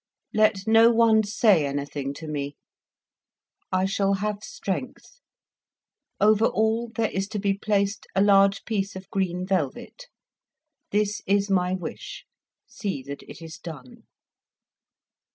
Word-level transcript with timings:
Let 0.33 0.65
no 0.65 0.89
one 0.89 1.21
say 1.21 1.63
anything 1.63 2.11
to 2.15 2.27
me. 2.27 2.55
I 3.71 3.85
shall 3.85 4.15
have 4.15 4.43
strength. 4.43 5.21
Over 6.19 6.45
all 6.47 6.87
there 6.89 7.11
is 7.11 7.27
to 7.27 7.39
be 7.39 7.53
placed 7.53 8.07
a 8.15 8.21
large 8.23 8.65
piece 8.65 8.95
of 8.95 9.07
green 9.11 9.45
velvet. 9.45 10.07
This 10.89 11.21
is 11.27 11.51
my 11.51 11.75
wish; 11.75 12.25
see 12.65 13.03
that 13.03 13.21
it 13.29 13.43
is 13.43 13.59
done." 13.59 14.05